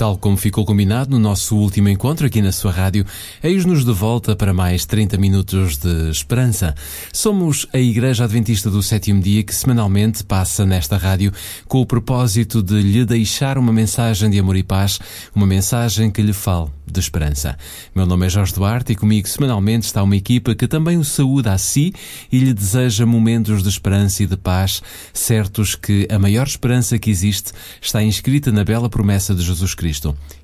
[0.00, 3.04] Tal como ficou combinado no nosso último encontro aqui na sua rádio,
[3.42, 6.74] eis-nos de volta para mais 30 minutos de esperança.
[7.12, 11.34] Somos a Igreja Adventista do Sétimo Dia que semanalmente passa nesta rádio
[11.68, 14.98] com o propósito de lhe deixar uma mensagem de amor e paz,
[15.34, 17.56] uma mensagem que lhe fale de esperança.
[17.94, 21.52] Meu nome é Jorge Duarte e comigo semanalmente está uma equipa que também o saúda
[21.52, 21.92] a si
[22.32, 24.82] e lhe deseja momentos de esperança e de paz,
[25.12, 29.89] certos que a maior esperança que existe está inscrita na bela promessa de Jesus Cristo.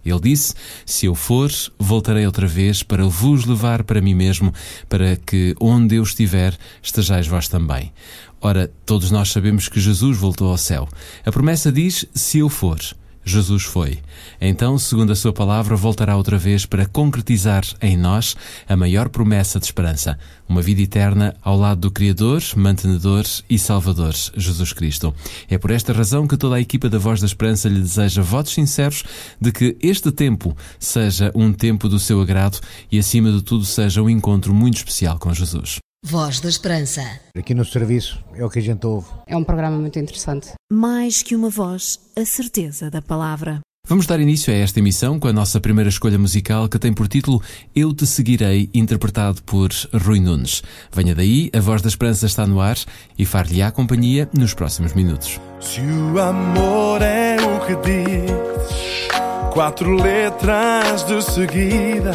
[0.05, 4.53] Ele disse: Se eu for, voltarei outra vez para vos levar para mim mesmo,
[4.89, 7.93] para que onde eu estiver, estejais vós também.
[8.41, 10.89] Ora, todos nós sabemos que Jesus voltou ao céu.
[11.25, 12.79] A promessa diz: Se eu for.
[13.27, 13.99] Jesus foi.
[14.41, 18.37] Então, segundo a sua palavra, voltará outra vez para concretizar em nós
[18.69, 20.17] a maior promessa de esperança,
[20.49, 25.13] uma vida eterna ao lado do Criador, mantenedor e Salvador, Jesus Cristo.
[25.51, 28.53] É por esta razão que toda a equipa da Voz da Esperança lhe deseja votos
[28.53, 29.03] sinceros
[29.41, 32.61] de que este tempo seja um tempo do seu agrado
[32.93, 35.81] e, acima de tudo, seja um encontro muito especial com Jesus.
[36.09, 37.03] Voz da Esperança.
[37.37, 39.09] Aqui no serviço é o que a gente ouve.
[39.27, 40.53] É um programa muito interessante.
[40.73, 43.59] Mais que uma voz, a certeza da palavra.
[43.89, 47.09] Vamos dar início a esta emissão com a nossa primeira escolha musical que tem por
[47.09, 47.43] título
[47.75, 50.63] Eu Te Seguirei, interpretado por Rui Nunes.
[50.93, 52.79] Venha daí, a voz da esperança está no ar
[53.19, 55.41] e far-lhe a companhia nos próximos minutos.
[55.61, 59.11] Se o amor é o que diz,
[59.53, 62.13] quatro letras de seguida,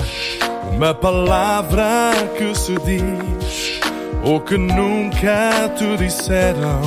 [0.74, 3.81] uma palavra que se diz,
[4.24, 6.82] ou que nunca te disseram,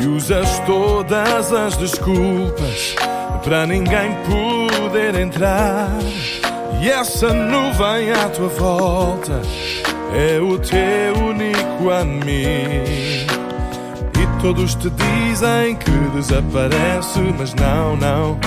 [0.00, 2.94] e usas todas as desculpas
[3.44, 5.88] para ninguém poder entrar.
[6.80, 9.40] E essa nuvem à tua volta
[10.14, 13.42] é o teu único amigo.
[14.20, 18.38] E todos te dizem que desaparece, mas não, não.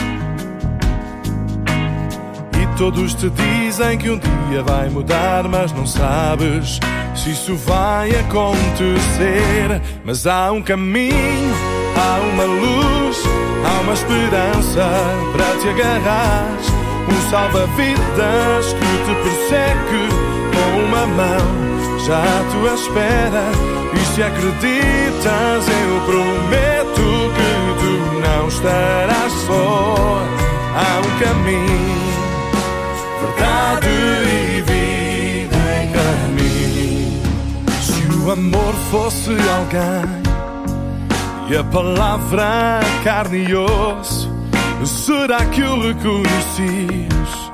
[2.61, 6.79] E todos te dizem que um dia vai mudar, mas não sabes
[7.15, 9.81] se isso vai acontecer.
[10.03, 11.53] Mas há um caminho,
[11.95, 13.17] há uma luz,
[13.65, 14.89] há uma esperança
[15.31, 16.85] para te agarrar.
[17.07, 20.09] Um salva-vidas que te persegue
[20.53, 23.43] com uma mão já à tua espera.
[23.93, 27.05] E se acreditas, eu prometo
[27.35, 27.49] que
[27.81, 30.44] tu não estarás só.
[38.95, 40.23] Fosse alguém
[41.49, 44.31] e a palavra carne e osso,
[44.85, 47.51] será que o reconhecias?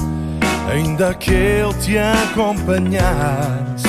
[0.72, 3.88] Ainda que ele te acompanhasse,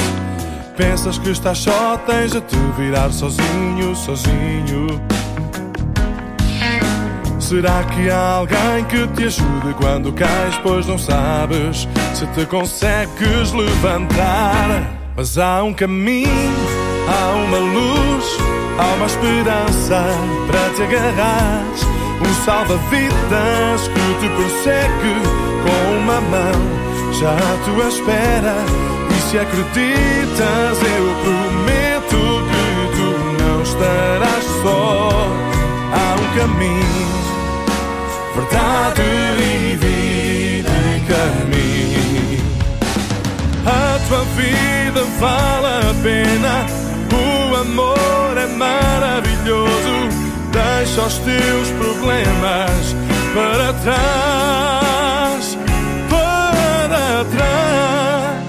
[0.79, 4.87] pensas que estás só, tens a te virar sozinho, sozinho.
[7.39, 13.53] Será que há alguém que te ajude quando cais, pois não sabes se te consegues
[13.53, 15.03] levantar?
[15.15, 16.31] Mas há um caminho,
[17.12, 18.25] há uma luz,
[18.78, 20.05] há uma esperança
[20.47, 21.65] para te agarrar.
[22.23, 25.15] Um salva-vidas que te persegue
[25.65, 26.83] com uma mão
[27.19, 28.55] já à tua espera.
[29.11, 32.21] E se acreditas, eu prometo
[32.51, 32.65] que
[32.97, 33.09] tu
[33.43, 35.28] não estarás só.
[35.95, 37.09] Há um caminho,
[38.37, 39.03] verdade
[39.39, 42.43] e vida em caminho.
[43.67, 46.67] A tua vida vale a pena,
[47.62, 50.09] amor é maravilhoso.
[50.53, 52.95] Deixa os teus problemas
[53.34, 55.59] para trás,
[56.11, 58.43] para trás.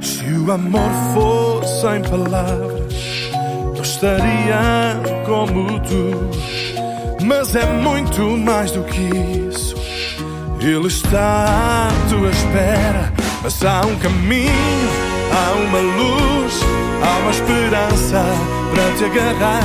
[0.00, 2.94] Se o amor fosse sem palavras,
[3.74, 6.30] eu estaria como tu.
[7.24, 9.00] Mas é muito mais do que
[9.48, 9.74] isso.
[10.60, 14.90] Ele está à tua espera, mas há um caminho,
[15.32, 16.60] há uma luz,
[17.06, 18.24] há uma esperança
[18.70, 19.62] para te agarrar.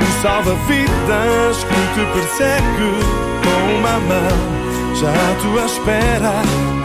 [0.00, 2.90] Um salva-vidas que te persegue
[3.44, 4.38] com uma mão
[4.94, 6.34] já à tua espera.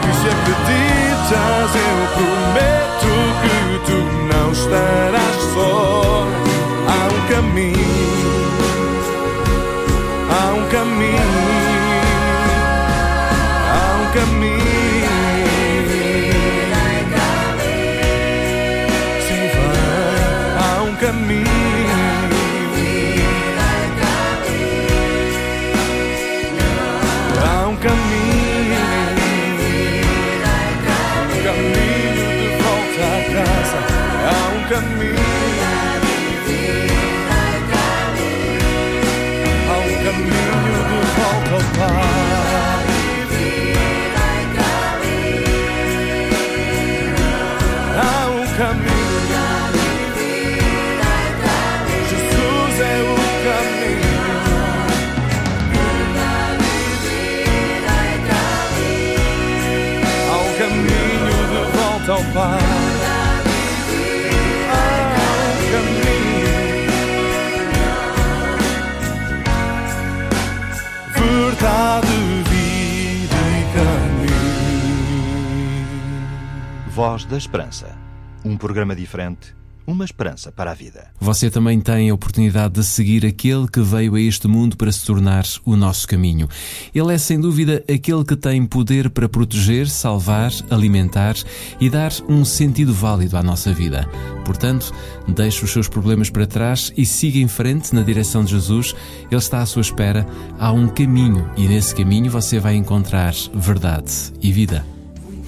[0.02, 3.12] E se acreditas, eu prometo
[3.42, 3.56] que
[3.86, 3.98] tu
[4.32, 6.26] não estarás só.
[6.88, 7.75] Há um caminho,
[76.96, 77.94] Voz da Esperança.
[78.42, 79.54] Um programa diferente,
[79.86, 81.08] uma esperança para a vida.
[81.20, 85.04] Você também tem a oportunidade de seguir aquele que veio a este mundo para se
[85.04, 86.48] tornar o nosso caminho.
[86.94, 91.34] Ele é sem dúvida aquele que tem poder para proteger, salvar, alimentar
[91.78, 94.08] e dar um sentido válido à nossa vida.
[94.46, 94.90] Portanto,
[95.28, 98.94] deixe os seus problemas para trás e siga em frente na direção de Jesus.
[99.30, 100.26] Ele está à sua espera.
[100.58, 104.95] Há um caminho e nesse caminho você vai encontrar verdade e vida.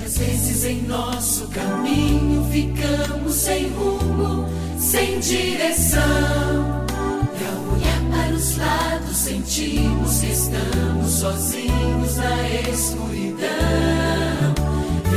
[0.09, 6.01] Às vezes em nosso caminho ficamos sem rumo, sem direção.
[7.39, 13.49] E ao olhar para os lados sentimos que estamos sozinhos na escuridão.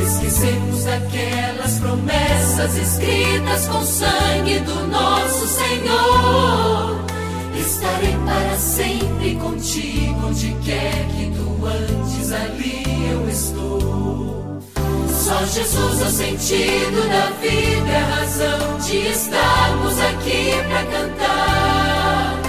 [0.02, 7.02] Esquecemos daquelas promessas escritas com sangue do nosso Senhor.
[7.58, 14.51] Estarei para sempre contigo, onde quer que tu andes, ali eu estou.
[15.22, 22.40] Só Jesus é o sentido da vida, é a razão de estarmos aqui para cantar.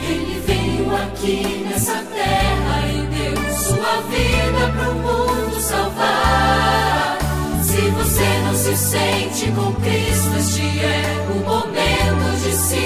[0.00, 7.18] Ele veio aqui nessa terra e deu sua vida para o mundo salvar.
[7.64, 12.76] Se você não se sente com Cristo, este é o momento de se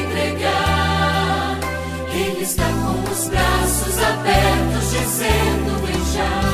[0.00, 1.58] entregar.
[2.10, 6.53] Ele está com os braços abertos, dizendo: Vem já.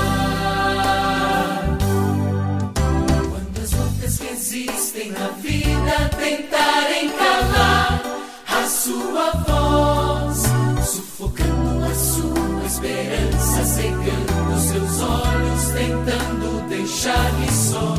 [5.08, 8.02] Na vida tentarem calar
[8.46, 10.42] a sua voz,
[10.86, 17.94] sufocando a sua esperança, cegando seus olhos, tentando deixar-lhe só.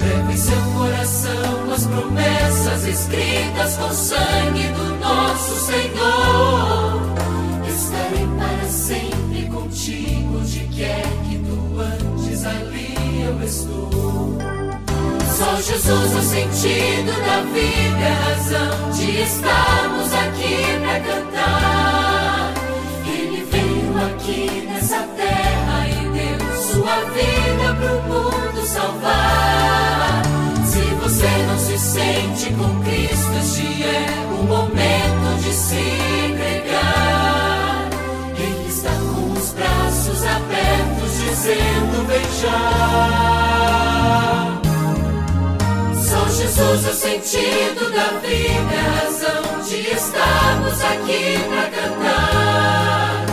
[0.00, 7.02] Leve em seu coração as promessas escritas com sangue do nosso Senhor.
[7.68, 14.29] Estarei para sempre contigo, onde quer que tu andes, ali eu estou.
[15.40, 22.52] Só Jesus o sentido da vida, a razão de estarmos aqui para cantar.
[23.06, 30.22] Ele veio aqui nessa terra e deu sua vida pro mundo salvar.
[30.66, 35.80] Se você não se sente com Cristo, este é o momento de se
[36.28, 37.88] entregar.
[38.36, 41.80] Ele está com os braços abertos, dizendo:
[42.42, 43.20] já.
[46.40, 53.26] Jesus é o sentido da vida, a razão de estarmos aqui para cantar.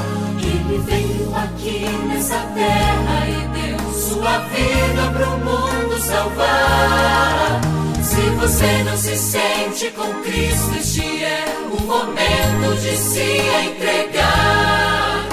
[0.44, 7.62] Ele veio aqui nessa terra e deu sua vida para o mundo salvar.
[8.04, 15.26] Se você não se sente com Cristo, este é o momento de se entregar.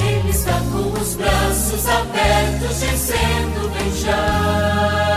[0.00, 5.07] Ele está com os braços abertos, dizendo: Vem já.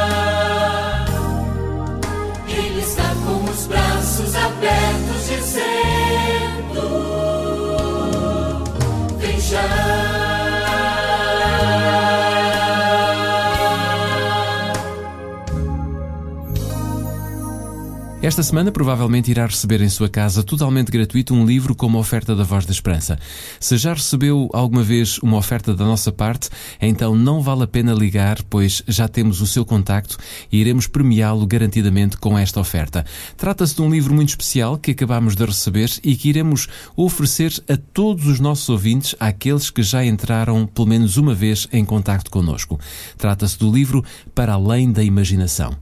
[18.23, 22.43] Esta semana provavelmente irá receber em sua casa totalmente gratuito um livro como oferta da
[22.43, 23.17] Voz da Esperança.
[23.59, 26.47] Se já recebeu alguma vez uma oferta da nossa parte,
[26.79, 30.19] então não vale a pena ligar, pois já temos o seu contacto
[30.51, 33.03] e iremos premiá-lo garantidamente com esta oferta.
[33.35, 37.75] Trata-se de um livro muito especial que acabamos de receber e que iremos oferecer a
[37.75, 42.79] todos os nossos ouvintes, àqueles que já entraram pelo menos uma vez em contacto conosco.
[43.17, 45.75] Trata-se do livro Para Além da Imaginação.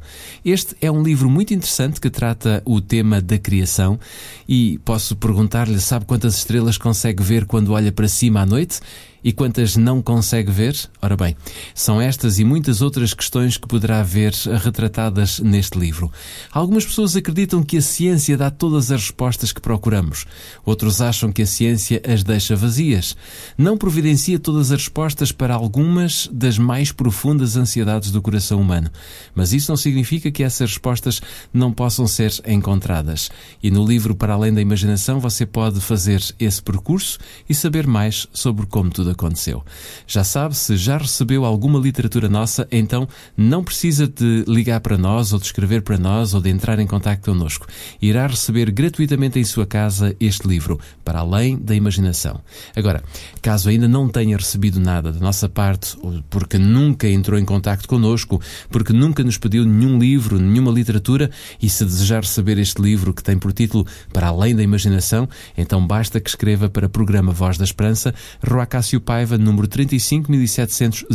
[0.45, 3.99] Este é um livro muito interessante que traz trata o tema da criação
[4.47, 8.79] e posso perguntar-lhe: sabe quantas estrelas consegue ver quando olha para cima à noite?
[9.23, 10.75] E quantas não consegue ver?
[11.01, 11.35] Ora bem,
[11.75, 14.33] são estas e muitas outras questões que poderá ver
[14.63, 16.11] retratadas neste livro.
[16.51, 20.25] Algumas pessoas acreditam que a ciência dá todas as respostas que procuramos.
[20.65, 23.15] Outros acham que a ciência as deixa vazias.
[23.57, 28.89] Não providencia todas as respostas para algumas das mais profundas ansiedades do coração humano.
[29.35, 31.21] Mas isso não significa que essas respostas
[31.53, 33.29] não possam ser encontradas.
[33.61, 38.27] E no livro Para Além da Imaginação você pode fazer esse percurso e saber mais
[38.33, 39.63] sobre como tudo aconteceu.
[40.07, 45.33] Já sabe, se já recebeu alguma literatura nossa, então não precisa de ligar para nós
[45.33, 47.67] ou de escrever para nós ou de entrar em contato connosco.
[48.01, 52.41] Irá receber gratuitamente em sua casa este livro, Para Além da Imaginação.
[52.75, 53.03] Agora,
[53.41, 55.97] caso ainda não tenha recebido nada da nossa parte,
[56.29, 61.29] porque nunca entrou em contato connosco, porque nunca nos pediu nenhum livro, nenhuma literatura,
[61.61, 65.85] e se desejar receber este livro que tem por título Para Além da Imaginação, então
[65.85, 68.13] basta que escreva para o programa Voz da Esperança,
[68.45, 71.05] Rua Cássio Paiva, número 35700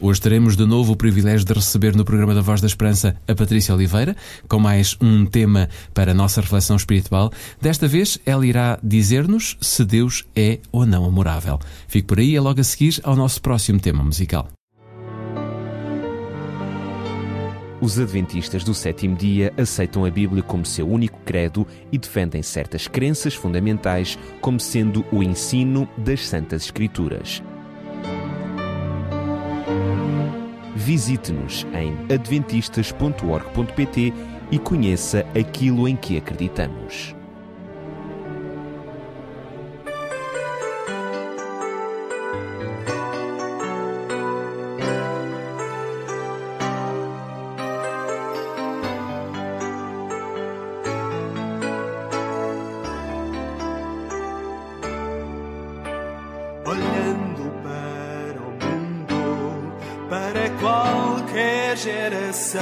[0.05, 3.37] Hoje teremos de novo o privilégio de receber no programa da Voz da Esperança a
[3.37, 4.17] Patrícia Oliveira,
[4.49, 7.31] com mais um tema para a nossa reflexão espiritual.
[7.61, 11.61] Desta vez, ela irá dizer-nos se Deus é ou não amorável.
[11.87, 14.49] Fique por aí, é logo a seguir ao nosso próximo tema musical.
[17.81, 22.89] Os adventistas do sétimo dia aceitam a Bíblia como seu único credo e defendem certas
[22.89, 27.41] crenças fundamentais como sendo o ensino das Santas Escrituras.
[30.75, 34.13] Visite-nos em adventistas.org.pt
[34.51, 37.15] e conheça aquilo em que acreditamos.
[56.73, 57.12] olhando
[60.13, 62.61] para qualquer geração.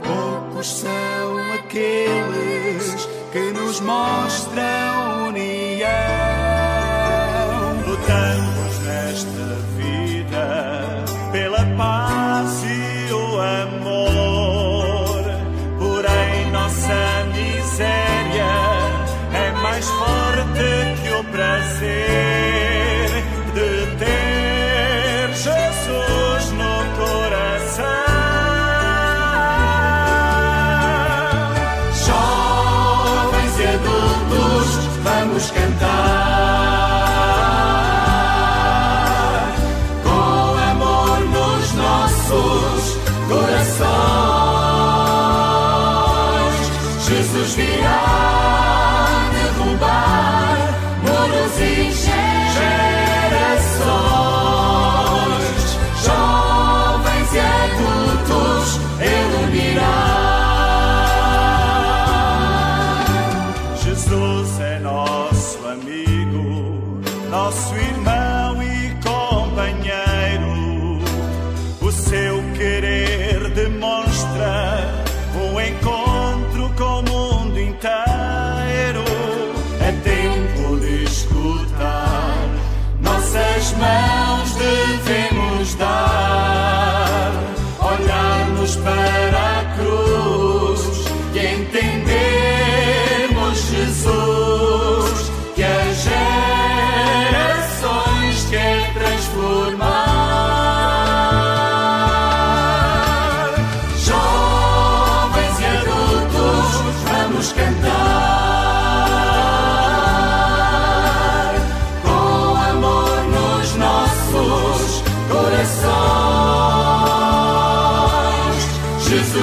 [0.00, 5.03] Poucos são aqueles que nos mostram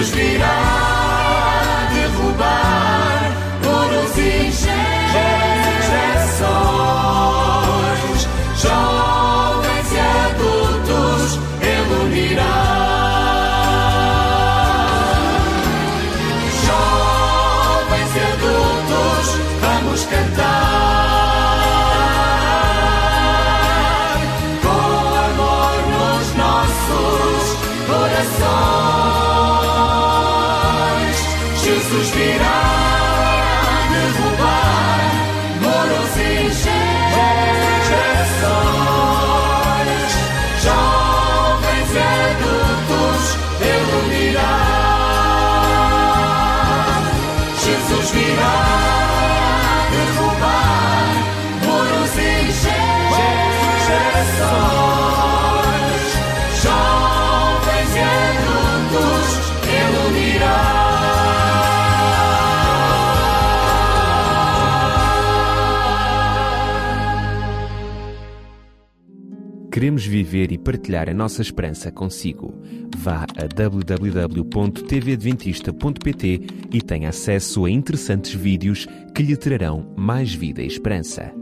[0.01, 0.70] Jesus virá
[69.81, 72.53] Queremos viver e partilhar a nossa esperança consigo.
[72.95, 80.67] Vá a www.tvadventista.pt e tenha acesso a interessantes vídeos que lhe trarão mais vida e
[80.67, 81.40] esperança.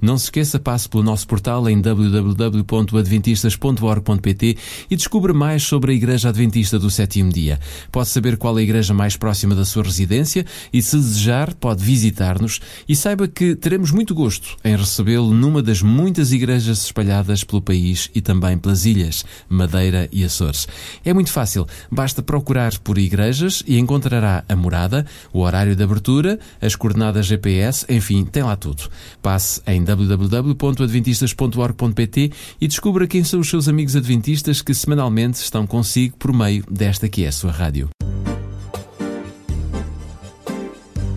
[0.00, 4.58] Não se esqueça, passe pelo nosso portal em www.adventistas.org.pt
[4.90, 7.58] e descubra mais sobre a Igreja Adventista do Sétimo Dia.
[7.90, 11.82] Pode saber qual é a igreja mais próxima da sua residência e, se desejar, pode
[11.82, 17.62] visitar-nos e saiba que teremos muito gosto em recebê-lo numa das muitas igrejas espalhadas pelo
[17.62, 20.68] país e também pelas ilhas, Madeira e Açores.
[21.06, 26.38] É muito fácil, basta procurar por igrejas e encontrará a morada, o horário de abertura,
[26.60, 28.90] as coordenadas GPS, enfim, tem lá tudo.
[29.22, 36.16] Passe em www.adventistas.org.pt e descubra quem são os seus amigos adventistas que semanalmente estão consigo
[36.18, 37.88] por meio desta que é a sua rádio.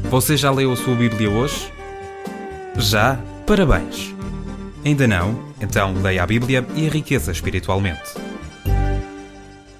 [0.09, 1.71] Você já leu a sua Bíblia hoje?
[2.77, 3.19] Já?
[3.45, 4.15] Parabéns!
[4.85, 5.49] Ainda não?
[5.61, 8.28] Então leia a Bíblia e enriqueça espiritualmente.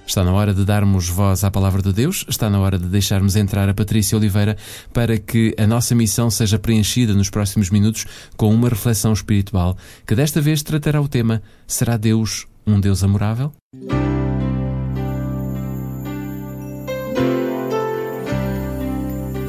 [0.10, 3.36] Está na hora de darmos voz à palavra de Deus, está na hora de deixarmos
[3.36, 4.58] entrar a Patrícia Oliveira
[4.92, 10.16] para que a nossa missão seja preenchida nos próximos minutos com uma reflexão espiritual que
[10.16, 13.54] desta vez tratará o tema: Será Deus um Deus amorável?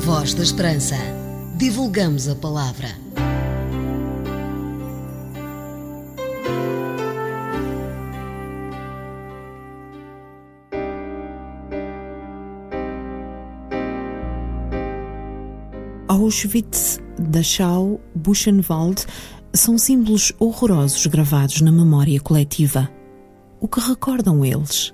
[0.01, 0.97] Voz da Esperança.
[1.57, 2.91] Divulgamos a palavra.
[16.11, 19.07] Auschwitz, Dachau, Buchenwald
[19.55, 22.91] são símbolos horrorosos gravados na memória coletiva.
[23.61, 24.93] O que recordam eles?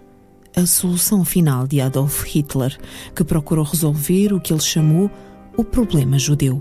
[0.55, 2.79] A solução final de Adolf Hitler,
[3.15, 5.11] que procurou resolver o que ele chamou
[5.57, 6.61] o problema judeu.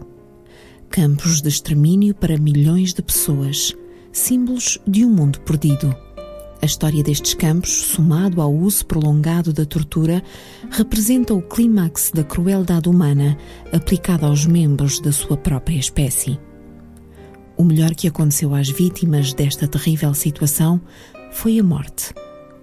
[0.89, 3.75] Campos de extermínio para milhões de pessoas,
[4.13, 5.93] símbolos de um mundo perdido.
[6.65, 10.23] A história destes campos, somado ao uso prolongado da tortura,
[10.71, 13.38] representa o clímax da crueldade humana
[13.71, 16.39] aplicada aos membros da sua própria espécie.
[17.56, 20.82] O melhor que aconteceu às vítimas desta terrível situação
[21.32, 22.15] foi a morte.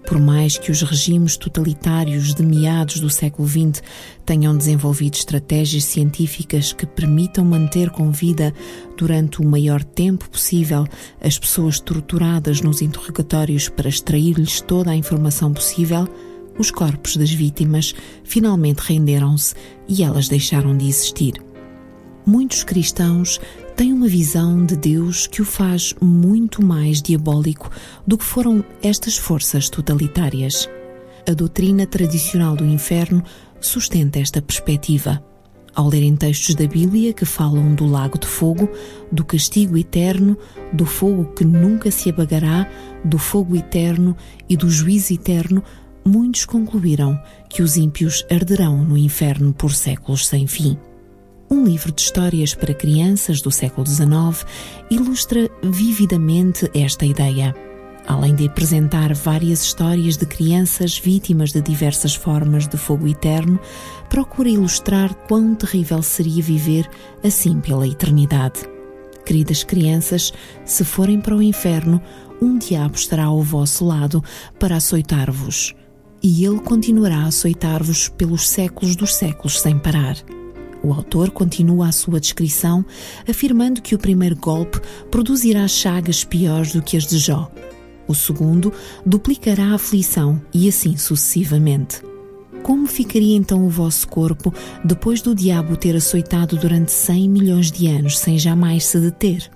[0.05, 3.81] Por mais que os regimes totalitários de meados do século XX
[4.25, 8.53] tenham desenvolvido estratégias científicas que permitam manter com vida
[8.97, 10.85] durante o maior tempo possível
[11.21, 16.07] as pessoas torturadas nos interrogatórios para extrair-lhes toda a informação possível,
[16.59, 19.55] os corpos das vítimas finalmente renderam-se
[19.87, 21.52] e elas deixaram de existir.
[22.25, 23.39] Muitos cristãos
[23.75, 27.69] têm uma visão de Deus que o faz muito mais diabólico
[28.07, 30.69] do que foram estas forças totalitárias.
[31.27, 33.21] A doutrina tradicional do inferno
[33.59, 35.21] sustenta esta perspectiva.
[35.75, 38.69] Ao lerem textos da Bíblia que falam do lago de fogo,
[39.11, 40.37] do castigo eterno,
[40.71, 42.69] do fogo que nunca se apagará,
[43.03, 44.15] do fogo eterno
[44.47, 45.61] e do juízo eterno,
[46.05, 50.77] muitos concluíram que os ímpios arderão no inferno por séculos sem fim.
[51.53, 54.43] Um livro de histórias para crianças do século XIX
[54.89, 57.53] ilustra vividamente esta ideia.
[58.07, 63.59] Além de apresentar várias histórias de crianças vítimas de diversas formas de fogo eterno,
[64.09, 66.89] procura ilustrar quão terrível seria viver
[67.23, 68.61] assim pela eternidade.
[69.23, 70.33] Queridas crianças,
[70.65, 72.01] se forem para o inferno,
[72.41, 74.23] um diabo estará ao vosso lado
[74.57, 75.75] para açoitar-vos.
[76.23, 80.15] E ele continuará a açoitar-vos pelos séculos dos séculos sem parar.
[80.83, 82.85] O autor continua a sua descrição,
[83.27, 87.49] afirmando que o primeiro golpe produzirá chagas piores do que as de Jó.
[88.05, 88.73] O segundo
[89.05, 92.01] duplicará a aflição e assim sucessivamente.
[92.61, 97.87] Como ficaria então o vosso corpo depois do diabo ter açoitado durante 100 milhões de
[97.87, 99.49] anos sem jamais se deter?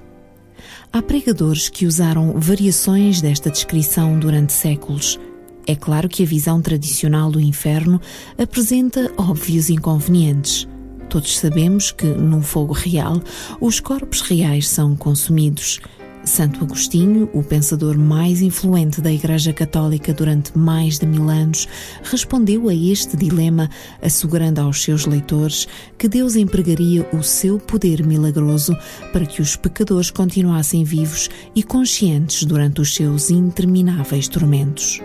[0.91, 5.19] Há pregadores que usaram variações desta descrição durante séculos.
[5.65, 7.99] É claro que a visão tradicional do inferno
[8.37, 10.67] apresenta óbvios inconvenientes.
[11.09, 13.21] Todos sabemos que, num fogo real,
[13.61, 15.79] os corpos reais são consumidos.
[16.27, 21.67] Santo Agostinho, o pensador mais influente da Igreja Católica durante mais de mil anos,
[22.03, 23.69] respondeu a este dilema,
[24.01, 25.67] assegurando aos seus leitores
[25.97, 28.75] que Deus empregaria o seu poder milagroso
[29.13, 35.01] para que os pecadores continuassem vivos e conscientes durante os seus intermináveis tormentos.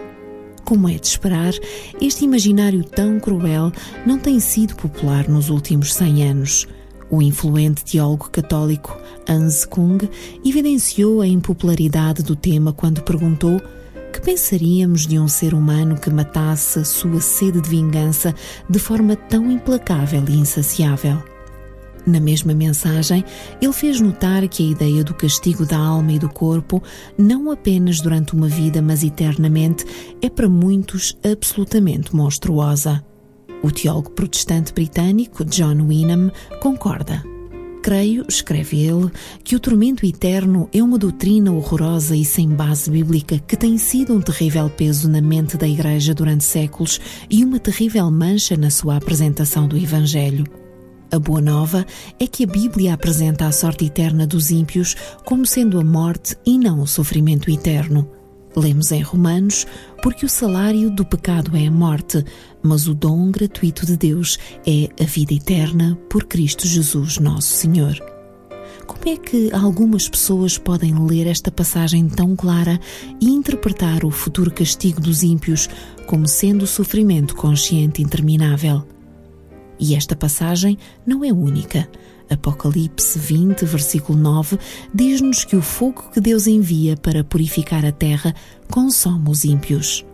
[0.64, 1.52] Como é de esperar,
[2.00, 3.72] este imaginário tão cruel
[4.06, 6.68] não tem sido popular nos últimos 100 anos.
[7.10, 8.96] O influente teólogo católico
[9.28, 9.98] Hans Kung
[10.44, 13.60] evidenciou a impopularidade do tema quando perguntou
[14.12, 18.34] que pensaríamos de um ser humano que matasse a sua sede de vingança
[18.68, 21.31] de forma tão implacável e insaciável.
[22.04, 23.24] Na mesma mensagem,
[23.60, 26.82] ele fez notar que a ideia do castigo da alma e do corpo,
[27.16, 29.84] não apenas durante uma vida, mas eternamente,
[30.20, 33.04] é para muitos absolutamente monstruosa.
[33.62, 37.22] O teólogo protestante britânico John Wynnam concorda.
[37.82, 39.10] Creio, escreve ele,
[39.42, 44.14] que o tormento eterno é uma doutrina horrorosa e sem base bíblica que tem sido
[44.14, 48.96] um terrível peso na mente da Igreja durante séculos e uma terrível mancha na sua
[48.96, 50.61] apresentação do Evangelho.
[51.12, 51.84] A boa nova
[52.18, 54.96] é que a Bíblia apresenta a sorte eterna dos ímpios
[55.26, 58.08] como sendo a morte e não o sofrimento eterno.
[58.56, 59.66] Lemos em Romanos:
[60.02, 62.24] Porque o salário do pecado é a morte,
[62.62, 67.94] mas o dom gratuito de Deus é a vida eterna por Cristo Jesus, nosso Senhor.
[68.86, 72.80] Como é que algumas pessoas podem ler esta passagem tão clara
[73.20, 75.68] e interpretar o futuro castigo dos ímpios
[76.06, 78.82] como sendo o sofrimento consciente interminável?
[79.78, 81.88] E esta passagem não é única.
[82.30, 84.58] Apocalipse 20, versículo 9,
[84.94, 88.34] diz-nos que o fogo que Deus envia para purificar a terra
[88.70, 90.04] consome os ímpios.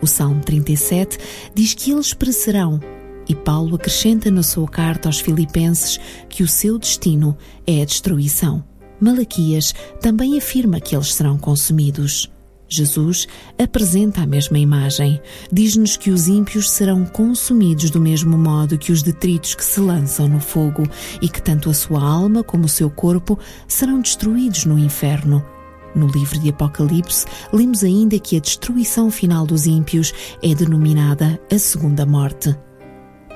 [0.00, 1.18] O Salmo 37
[1.54, 2.80] diz que eles perecerão,
[3.28, 8.64] e Paulo acrescenta na sua carta aos Filipenses que o seu destino é a destruição.
[9.00, 12.31] Malaquias também afirma que eles serão consumidos.
[12.72, 15.20] Jesus apresenta a mesma imagem.
[15.52, 20.28] Diz-nos que os ímpios serão consumidos do mesmo modo que os detritos que se lançam
[20.28, 20.82] no fogo
[21.20, 25.44] e que tanto a sua alma como o seu corpo serão destruídos no inferno.
[25.94, 31.58] No livro de Apocalipse, lemos ainda que a destruição final dos ímpios é denominada a
[31.58, 32.56] segunda morte.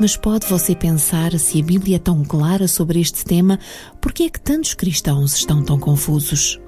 [0.01, 3.59] Mas pode você pensar, se a Bíblia é tão clara sobre este tema,
[4.01, 6.61] por que é que tantos cristãos estão tão confusos?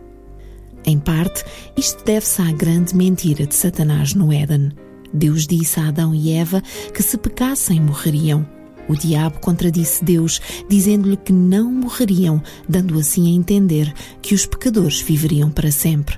[0.88, 1.44] Em parte,
[1.77, 4.72] isto deve-se à grande mentira de Satanás no Éden.
[5.12, 6.62] Deus disse a Adão e Eva
[6.94, 8.48] que se pecassem morreriam.
[8.88, 15.03] O diabo contradisse Deus, dizendo-lhe que não morreriam, dando assim a entender que os pecadores
[15.03, 16.16] viveriam para sempre.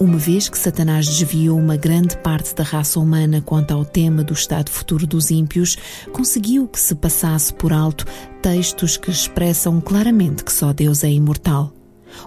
[0.00, 4.32] Uma vez que Satanás desviou uma grande parte da raça humana quanto ao tema do
[4.32, 5.78] estado futuro dos ímpios,
[6.10, 8.04] conseguiu que se passasse por alto
[8.42, 11.77] textos que expressam claramente que só Deus é imortal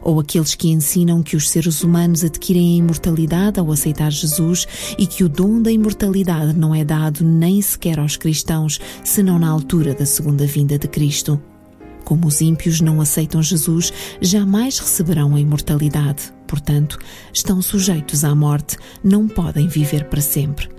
[0.01, 5.05] ou aqueles que ensinam que os seres humanos adquirem a imortalidade ao aceitar Jesus e
[5.05, 9.93] que o dom da imortalidade não é dado nem sequer aos cristãos, senão na altura
[9.93, 11.41] da segunda vinda de Cristo.
[12.03, 16.33] Como os ímpios não aceitam Jesus, jamais receberão a imortalidade.
[16.47, 16.99] Portanto,
[17.33, 20.69] estão sujeitos à morte, não podem viver para sempre.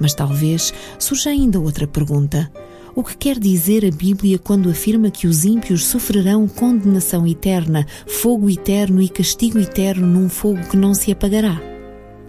[0.00, 2.50] Mas talvez surja ainda outra pergunta
[2.94, 8.50] o que quer dizer a Bíblia quando afirma que os ímpios sofrerão condenação eterna, fogo
[8.50, 11.60] eterno e castigo eterno num fogo que não se apagará?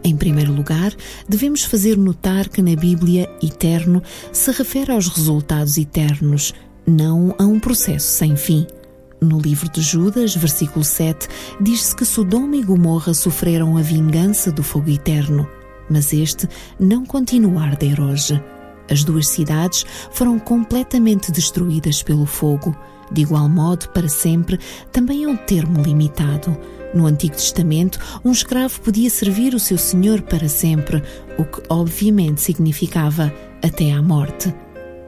[0.03, 0.93] Em primeiro lugar,
[1.27, 6.53] devemos fazer notar que na Bíblia, eterno se refere aos resultados eternos,
[6.87, 8.65] não a um processo sem fim.
[9.21, 11.27] No livro de Judas, versículo 7,
[11.59, 15.47] diz-se que Sodoma e Gomorra sofreram a vingança do fogo eterno,
[15.89, 16.47] mas este
[16.79, 18.41] não continua a arder hoje.
[18.89, 22.75] As duas cidades foram completamente destruídas pelo fogo.
[23.12, 24.60] De igual modo, para sempre,
[24.91, 26.56] também é um termo limitado.
[26.93, 31.04] No Antigo Testamento, um escravo podia servir o seu senhor para sempre,
[31.38, 34.54] o que obviamente significava até à morte.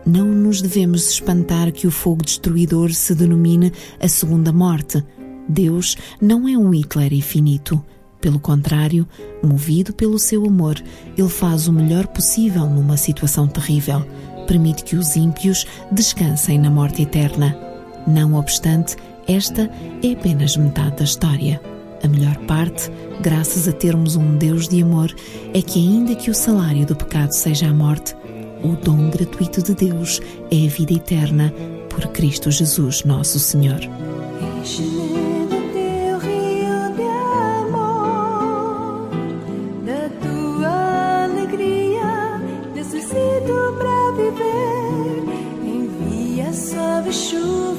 [0.06, 5.04] Não nos devemos espantar que o fogo destruidor se denomine a segunda morte.
[5.48, 7.84] Deus não é um Hitler infinito.
[8.22, 9.08] Pelo contrário,
[9.44, 10.82] movido pelo seu amor,
[11.18, 14.06] ele faz o melhor possível numa situação terrível.
[14.48, 17.58] Permite que os ímpios descansem na morte eterna.
[18.06, 18.96] Não obstante,
[19.28, 19.70] esta
[20.04, 21.60] é apenas metade da história.
[22.04, 25.14] A melhor parte, graças a termos um Deus de amor,
[25.54, 28.16] é que, ainda que o salário do pecado seja a morte,
[28.64, 30.20] o dom gratuito de Deus
[30.52, 31.54] é a vida eterna
[31.90, 33.80] por Cristo Jesus, nosso Senhor.
[47.12, 47.71] 树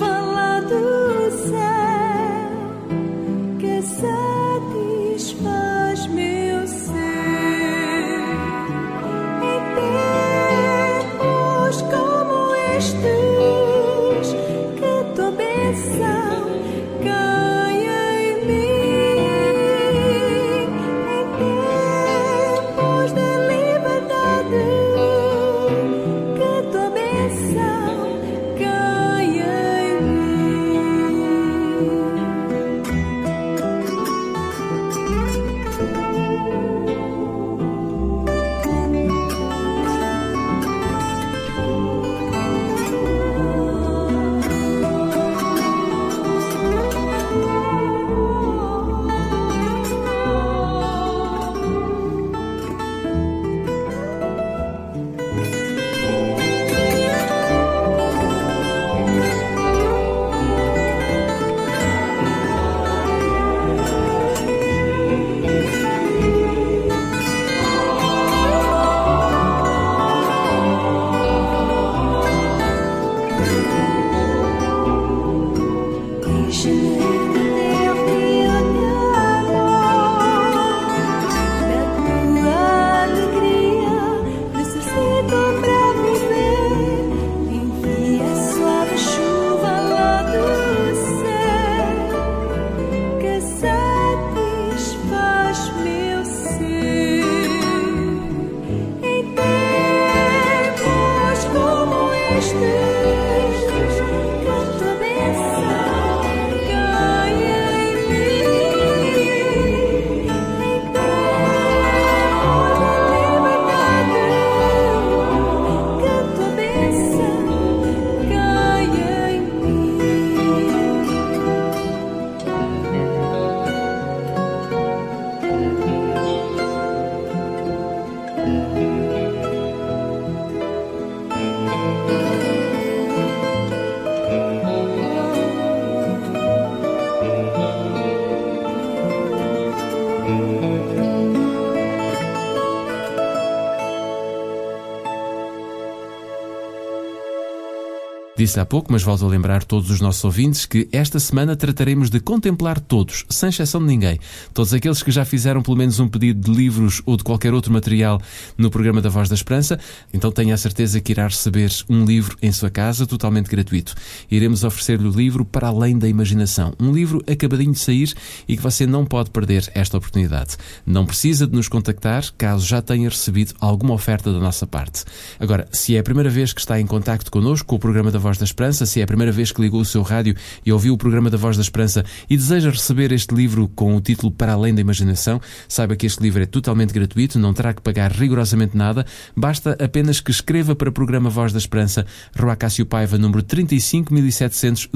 [148.42, 152.10] Disse há pouco, mas volto a lembrar todos os nossos ouvintes que esta semana trataremos
[152.10, 154.18] de contemplar todos, sem exceção de ninguém.
[154.52, 157.72] Todos aqueles que já fizeram pelo menos um pedido de livros ou de qualquer outro
[157.72, 158.20] material
[158.58, 159.78] no programa da Voz da Esperança,
[160.12, 163.94] então tenha a certeza que irá receber um livro em sua casa, totalmente gratuito.
[164.28, 166.74] Iremos oferecer-lhe o livro Para Além da Imaginação.
[166.80, 168.12] Um livro acabadinho de sair
[168.48, 170.56] e que você não pode perder esta oportunidade.
[170.84, 175.04] Não precisa de nos contactar caso já tenha recebido alguma oferta da nossa parte.
[175.38, 178.18] Agora, se é a primeira vez que está em contacto connosco com o programa da
[178.18, 180.72] Voz Voz da Esperança, se é a primeira vez que ligou o seu rádio e
[180.72, 184.32] ouviu o programa da Voz da Esperança e deseja receber este livro com o título
[184.32, 188.10] Para Além da Imaginação, saiba que este livro é totalmente gratuito, não terá que pagar
[188.10, 189.04] rigorosamente nada,
[189.36, 194.88] basta apenas que escreva para o programa Voz da Esperança, Rua Cássio Paiva, número 35700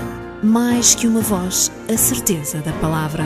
[0.42, 3.24] mais que uma voz, a certeza da palavra.